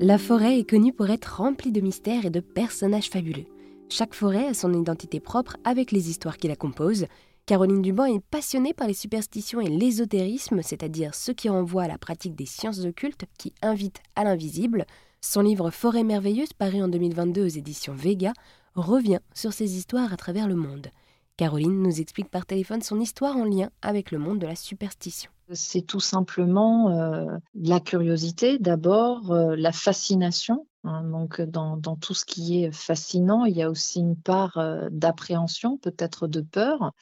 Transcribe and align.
La 0.00 0.18
forêt 0.18 0.58
est 0.58 0.68
connue 0.68 0.92
pour 0.92 1.08
être 1.08 1.36
remplie 1.36 1.70
de 1.70 1.80
mystères 1.80 2.26
et 2.26 2.30
de 2.30 2.40
personnages 2.40 3.08
fabuleux. 3.08 3.46
Chaque 3.88 4.12
forêt 4.12 4.48
a 4.48 4.54
son 4.54 4.72
identité 4.74 5.20
propre 5.20 5.56
avec 5.62 5.92
les 5.92 6.10
histoires 6.10 6.36
qui 6.36 6.48
la 6.48 6.56
composent. 6.56 7.06
Caroline 7.46 7.80
Duban 7.80 8.06
est 8.06 8.24
passionnée 8.30 8.74
par 8.74 8.88
les 8.88 8.94
superstitions 8.94 9.60
et 9.60 9.68
l'ésotérisme, 9.68 10.62
c'est-à-dire 10.62 11.14
ce 11.14 11.30
qui 11.30 11.48
renvoie 11.48 11.84
à 11.84 11.88
la 11.88 11.96
pratique 11.96 12.34
des 12.34 12.44
sciences 12.44 12.84
occultes 12.84 13.24
qui 13.38 13.54
invitent 13.62 14.02
à 14.16 14.24
l'invisible. 14.24 14.84
Son 15.20 15.42
livre 15.42 15.70
Forêt 15.70 16.02
merveilleuse, 16.02 16.52
paru 16.52 16.82
en 16.82 16.88
2022 16.88 17.44
aux 17.44 17.46
éditions 17.46 17.94
Vega, 17.94 18.32
revient 18.74 19.20
sur 19.32 19.52
ces 19.52 19.76
histoires 19.76 20.12
à 20.12 20.16
travers 20.16 20.48
le 20.48 20.56
monde. 20.56 20.88
Caroline 21.36 21.82
nous 21.82 22.00
explique 22.00 22.30
par 22.30 22.46
téléphone 22.46 22.82
son 22.82 23.00
histoire 23.00 23.36
en 23.36 23.44
lien 23.44 23.70
avec 23.82 24.12
le 24.12 24.18
monde 24.18 24.38
de 24.38 24.46
la 24.46 24.54
superstition. 24.54 25.30
C'est 25.52 25.82
tout 25.82 26.00
simplement 26.00 26.90
euh, 26.90 27.36
la 27.54 27.80
curiosité 27.80 28.58
d'abord, 28.58 29.32
euh, 29.32 29.56
la 29.56 29.72
fascination. 29.72 30.66
Hein. 30.84 31.02
donc 31.02 31.40
dans, 31.40 31.96
tout 31.96 32.14
ce 32.14 32.24
qui 32.24 32.62
est 32.62 32.72
fascinant, 32.72 33.46
il 33.46 33.56
y 33.56 33.62
a 33.62 33.70
aussi 33.70 34.00
une 34.00 34.16
part 34.16 34.58
euh, 34.58 34.88
d'appréhension, 34.90 35.76
peut-être 35.78 36.28
de 36.28 36.40
peur 36.40 36.92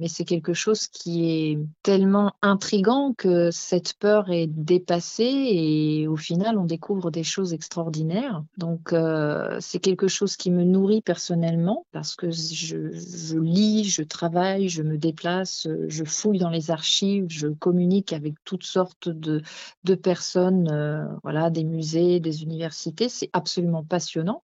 mais 0.00 0.08
c'est 0.08 0.24
quelque 0.24 0.54
chose 0.54 0.86
qui 0.86 1.30
est 1.30 1.58
tellement 1.82 2.32
intrigant 2.40 3.12
que 3.12 3.50
cette 3.50 3.92
peur 3.94 4.30
est 4.30 4.46
dépassée 4.46 5.24
et 5.24 6.08
au 6.08 6.16
final 6.16 6.58
on 6.58 6.64
découvre 6.64 7.10
des 7.10 7.22
choses 7.22 7.52
extraordinaires. 7.52 8.42
Donc 8.56 8.94
euh, 8.94 9.58
c'est 9.60 9.78
quelque 9.78 10.08
chose 10.08 10.36
qui 10.36 10.50
me 10.50 10.64
nourrit 10.64 11.02
personnellement 11.02 11.84
parce 11.92 12.16
que 12.16 12.30
je, 12.30 13.38
lis, 13.38 13.84
je 13.84 14.02
travaille, 14.02 14.70
je 14.70 14.82
me 14.82 14.96
déplace, 14.96 15.68
je 15.88 16.04
fouille 16.04 16.38
dans 16.38 16.50
les 16.50 16.70
archives, 16.70 17.26
je 17.28 17.48
communique 17.48 18.14
avec 18.14 18.34
toutes 18.44 18.64
sortes 18.64 19.10
de, 19.10 19.42
de 19.84 19.94
personnes, 19.94 20.70
euh, 20.72 21.04
voilà, 21.22 21.50
des 21.50 21.64
musées, 21.64 22.20
des 22.20 22.42
universités. 22.42 23.10
C'est 23.10 23.30
absolument 23.34 23.84
passionnant. 23.84 24.42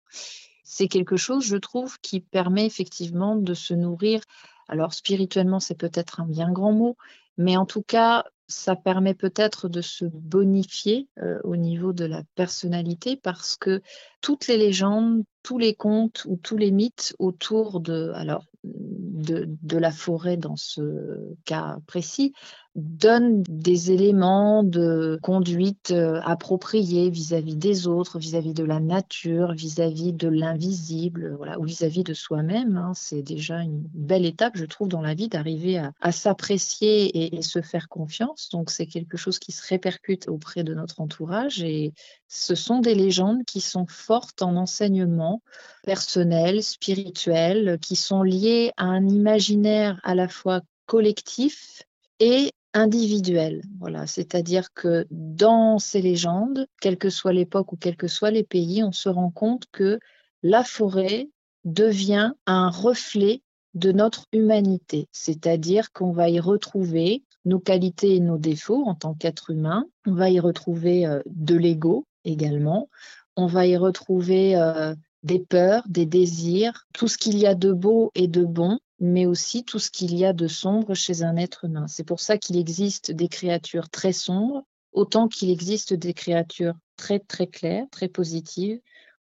C'est 0.64 0.88
quelque 0.88 1.16
chose, 1.16 1.44
je 1.44 1.56
trouve, 1.56 1.98
qui 2.00 2.20
permet 2.20 2.66
effectivement 2.66 3.36
de 3.36 3.54
se 3.54 3.72
nourrir 3.72 4.20
alors 4.68 4.92
spirituellement, 4.92 5.60
c'est 5.60 5.78
peut-être 5.78 6.20
un 6.20 6.26
bien 6.26 6.50
grand 6.50 6.72
mot, 6.72 6.96
mais 7.38 7.56
en 7.56 7.66
tout 7.66 7.82
cas, 7.82 8.24
ça 8.48 8.76
permet 8.76 9.14
peut-être 9.14 9.68
de 9.68 9.80
se 9.80 10.04
bonifier 10.04 11.08
euh, 11.20 11.40
au 11.42 11.56
niveau 11.56 11.92
de 11.92 12.04
la 12.04 12.22
personnalité 12.34 13.16
parce 13.16 13.56
que 13.56 13.82
toutes 14.20 14.46
les 14.46 14.56
légendes, 14.56 15.24
tous 15.42 15.58
les 15.58 15.74
contes 15.74 16.24
ou 16.26 16.36
tous 16.36 16.56
les 16.56 16.70
mythes 16.70 17.14
autour 17.18 17.80
de, 17.80 18.12
la 19.72 19.92
forêt 19.92 20.36
dans 20.36 20.56
ce 20.56 21.34
cas 21.44 21.78
précis 21.86 22.34
donnent 22.76 23.42
des 23.48 23.90
éléments 23.90 24.62
de 24.62 25.18
conduite 25.22 25.92
euh, 25.92 26.20
appropriés 26.22 27.08
vis-à-vis 27.08 27.56
des 27.56 27.88
autres, 27.88 28.18
vis-à-vis 28.18 28.52
de 28.52 28.64
la 28.64 28.80
nature, 28.80 29.52
vis-à-vis 29.52 30.12
de 30.12 30.28
l'invisible, 30.28 31.34
voilà, 31.36 31.58
ou 31.58 31.64
vis-à-vis 31.64 32.04
de 32.04 32.12
soi-même. 32.12 32.76
Hein. 32.76 32.92
C'est 32.94 33.22
déjà 33.22 33.62
une 33.62 33.82
belle 33.94 34.26
étape, 34.26 34.56
je 34.56 34.66
trouve, 34.66 34.88
dans 34.88 35.00
la 35.00 35.14
vie 35.14 35.28
d'arriver 35.28 35.78
à, 36.00 36.12
s'apprécier 36.12 37.06
et, 37.06 37.38
et, 37.38 37.42
se 37.42 37.62
faire 37.62 37.88
confiance. 37.88 38.50
Donc 38.52 38.70
c'est 38.70 38.86
quelque 38.86 39.16
chose 39.16 39.38
qui 39.38 39.52
se 39.52 39.66
répercute 39.66 40.28
auprès 40.28 40.62
de 40.62 40.74
notre 40.74 41.00
entourage 41.00 41.62
et 41.62 41.94
ce 42.28 42.54
sont 42.54 42.80
des 42.80 42.94
légendes 42.94 43.44
qui 43.46 43.62
sont 43.62 43.86
fortes 43.86 44.42
en 44.42 44.54
enseignement 44.56 45.40
personnel, 45.84 46.62
spirituel, 46.62 47.78
qui 47.80 47.96
sont 47.96 48.22
liées 48.22 48.72
à 48.76 48.84
un 48.84 49.08
imaginaire 49.08 49.98
à 50.02 50.14
la 50.14 50.28
fois 50.28 50.60
collectif 50.86 51.82
et 52.18 52.50
individuel. 52.76 53.62
Voilà, 53.80 54.06
c'est-à-dire 54.06 54.72
que 54.74 55.06
dans 55.10 55.78
ces 55.78 56.02
légendes, 56.02 56.66
quelle 56.80 56.98
que 56.98 57.10
soit 57.10 57.32
l'époque 57.32 57.72
ou 57.72 57.76
quels 57.76 57.96
que 57.96 58.06
soient 58.06 58.30
les 58.30 58.44
pays, 58.44 58.84
on 58.84 58.92
se 58.92 59.08
rend 59.08 59.30
compte 59.30 59.64
que 59.72 59.98
la 60.42 60.62
forêt 60.62 61.28
devient 61.64 62.32
un 62.46 62.68
reflet 62.68 63.42
de 63.74 63.92
notre 63.92 64.26
humanité, 64.32 65.08
c'est-à-dire 65.10 65.92
qu'on 65.92 66.12
va 66.12 66.28
y 66.28 66.38
retrouver 66.38 67.24
nos 67.44 67.58
qualités 67.58 68.16
et 68.16 68.20
nos 68.20 68.38
défauts 68.38 68.84
en 68.86 68.94
tant 68.94 69.14
qu'être 69.14 69.50
humain, 69.50 69.86
on 70.06 70.12
va 70.12 70.30
y 70.30 70.40
retrouver 70.40 71.06
euh, 71.06 71.20
de 71.26 71.56
l'ego 71.56 72.06
également, 72.24 72.88
on 73.36 73.46
va 73.46 73.66
y 73.66 73.76
retrouver 73.76 74.56
euh, 74.56 74.94
des 75.22 75.38
peurs, 75.38 75.82
des 75.88 76.06
désirs, 76.06 76.86
tout 76.92 77.08
ce 77.08 77.18
qu'il 77.18 77.38
y 77.38 77.46
a 77.46 77.54
de 77.54 77.72
beau 77.72 78.12
et 78.14 78.28
de 78.28 78.44
bon, 78.44 78.78
mais 79.00 79.26
aussi 79.26 79.64
tout 79.64 79.78
ce 79.78 79.90
qu'il 79.90 80.14
y 80.16 80.24
a 80.24 80.32
de 80.32 80.46
sombre 80.46 80.94
chez 80.94 81.22
un 81.22 81.36
être 81.36 81.64
humain. 81.64 81.86
C'est 81.86 82.04
pour 82.04 82.20
ça 82.20 82.38
qu'il 82.38 82.56
existe 82.56 83.10
des 83.10 83.28
créatures 83.28 83.88
très 83.88 84.12
sombres, 84.12 84.64
autant 84.92 85.28
qu'il 85.28 85.50
existe 85.50 85.94
des 85.94 86.14
créatures 86.14 86.74
très 86.96 87.18
très 87.18 87.46
claires, 87.46 87.86
très 87.90 88.08
positives, 88.08 88.80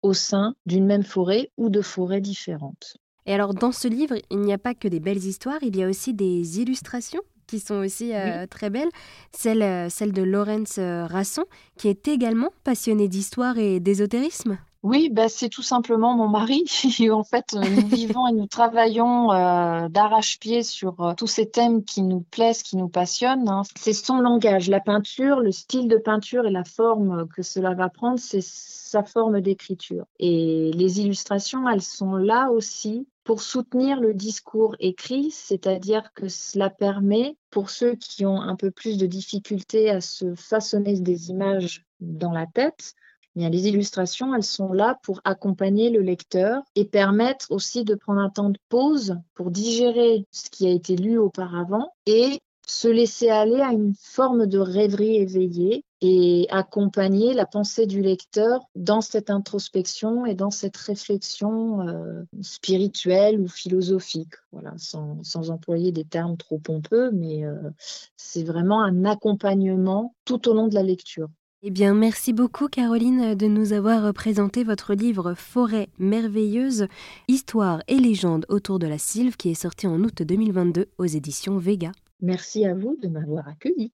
au 0.03 0.15
sein 0.15 0.55
d'une 0.67 0.87
même 0.87 1.03
forêt 1.03 1.51
ou 1.57 1.69
de 1.69 1.83
forêts 1.83 2.21
différentes. 2.21 2.97
Et 3.27 3.35
alors 3.35 3.55
dans 3.55 3.73
ce 3.73 3.89
livre, 3.89 4.15
il 4.31 4.41
n'y 4.41 4.53
a 4.53 4.59
pas 4.59 4.75
que 4.75 4.87
des 4.87 5.01
belles 5.01 5.25
histoires, 5.25 5.59
il 5.63 5.77
y 5.77 5.83
a 5.83 5.89
aussi 5.89 6.15
des 6.15 6.61
illustrations 6.61 7.23
qui 7.47 7.61
sont 7.61 7.77
aussi 7.77 8.15
euh, 8.15 8.47
très 8.47 8.71
belles. 8.71 8.89
Celle, 9.33 9.63
euh, 9.63 9.89
celle 9.89 10.13
de 10.13 10.23
Laurence 10.23 10.79
euh, 10.79 11.07
Rasson, 11.07 11.45
qui 11.77 11.89
est 11.89 12.09
également 12.09 12.51
passionnée 12.65 13.09
d'histoire 13.09 13.59
et 13.59 13.81
d'ésotérisme. 13.81 14.59
Oui, 14.87 15.11
bah, 15.11 15.29
c'est 15.29 15.49
tout 15.49 15.65
simplement 15.65 16.15
mon 16.17 16.29
mari. 16.29 16.63
en 17.11 17.25
fait, 17.25 17.55
euh, 17.55 17.61
nous 17.61 17.89
vivons 17.89 18.29
et 18.29 18.33
nous 18.33 18.47
travaillons 18.47 19.33
euh, 19.33 19.89
d'arrache-pied 19.89 20.63
sur 20.63 21.01
euh, 21.01 21.15
tous 21.15 21.27
ces 21.27 21.51
thèmes 21.51 21.83
qui 21.83 22.03
nous 22.03 22.21
plaisent, 22.21 22.63
qui 22.63 22.77
nous 22.77 22.89
passionnent. 22.89 23.49
Hein. 23.49 23.63
C'est 23.75 23.93
son 23.93 24.21
langage, 24.21 24.71
la 24.71 24.79
peinture, 24.79 25.41
le 25.41 25.51
style 25.51 25.89
de 25.89 25.97
peinture 25.97 26.47
et 26.47 26.53
la 26.53 26.63
forme 26.63 27.27
que 27.35 27.43
cela 27.43 27.75
va 27.75 27.89
prendre, 27.89 28.21
c'est 28.21 28.45
sa 28.45 29.03
forme 29.03 29.41
d'écriture. 29.41 30.07
Et 30.21 30.71
les 30.73 31.01
illustrations, 31.01 31.69
elles 31.69 31.83
sont 31.83 32.15
là 32.15 32.53
aussi 32.53 33.09
pour 33.25 33.43
soutenir 33.43 34.01
le 34.01 34.15
discours 34.15 34.77
écrit, 34.79 35.33
c'est-à-dire 35.33 36.13
que 36.15 36.29
cela 36.29 36.71
permet, 36.71 37.37
pour 37.51 37.71
ceux 37.71 37.97
qui 37.97 38.25
ont 38.25 38.41
un 38.41 38.55
peu 38.55 38.71
plus 38.71 38.99
de 38.99 39.07
difficultés 39.07 39.91
à 39.91 40.01
se 40.01 40.37
façonner 40.37 41.01
des 41.01 41.31
images 41.31 41.85
dans 41.99 42.31
la 42.31 42.47
tête, 42.47 42.95
les 43.37 43.69
illustrations, 43.69 44.35
elles 44.35 44.43
sont 44.43 44.73
là 44.73 44.99
pour 45.03 45.21
accompagner 45.25 45.91
le 45.91 46.01
lecteur 46.01 46.63
et 46.75 46.85
permettre 46.85 47.47
aussi 47.51 47.85
de 47.85 47.95
prendre 47.95 48.21
un 48.21 48.31
temps 48.31 48.51
de 48.51 48.59
pause 48.69 49.19
pour 49.35 49.51
digérer 49.51 50.27
ce 50.31 50.49
qui 50.51 50.67
a 50.67 50.71
été 50.71 50.97
lu 50.97 51.19
auparavant 51.19 51.93
et 52.07 52.41
se 52.67 52.89
laisser 52.89 53.29
aller 53.29 53.61
à 53.61 53.73
une 53.73 53.95
forme 53.95 54.47
de 54.47 54.59
rêverie 54.59 55.17
éveillée 55.17 55.85
et 56.01 56.47
accompagner 56.51 57.33
la 57.33 57.47
pensée 57.47 57.87
du 57.87 58.03
lecteur 58.03 58.61
dans 58.75 59.01
cette 59.01 59.31
introspection 59.31 60.27
et 60.27 60.35
dans 60.35 60.51
cette 60.51 60.77
réflexion 60.77 61.87
euh, 61.87 62.23
spirituelle 62.43 63.41
ou 63.41 63.49
philosophique, 63.49 64.35
voilà, 64.51 64.75
sans, 64.79 65.23
sans, 65.23 65.51
employer 65.51 65.93
des 65.93 66.05
termes 66.05 66.37
trop 66.37 66.59
pompeux, 66.59 67.11
mais 67.13 67.45
euh, 67.45 67.71
c'est 68.17 68.45
vraiment 68.45 68.83
un 68.83 69.05
accompagnement 69.05 70.15
tout 70.25 70.49
au 70.49 70.55
long 70.55 70.67
de 70.67 70.75
la 70.75 70.83
lecture. 70.83 71.29
Eh 71.69 71.73
bien, 71.73 71.95
merci 71.95 72.33
beaucoup 72.33 72.69
Caroline 72.69 73.35
de 73.35 73.49
nous 73.49 73.73
avoir 73.73 74.15
présenté 74.15 74.63
votre 74.63 74.95
livre 74.95 75.35
Forêt 75.35 75.89
merveilleuse, 75.99 76.87
histoire 77.27 77.83
et 77.89 77.97
légende 77.97 78.47
autour 78.49 78.79
de 78.79 78.87
la 78.87 78.99
sylve 78.99 79.37
qui 79.37 79.51
est 79.51 79.55
sorti 79.55 79.89
en 79.89 80.01
août 80.05 80.23
2022 80.23 80.87
aux 80.97 81.07
éditions 81.07 81.59
Vega. 81.59 81.91
Merci 82.23 82.65
à 82.67 82.73
vous 82.73 82.97
de 83.03 83.09
m'avoir 83.09 83.49
accueilli. 83.49 83.91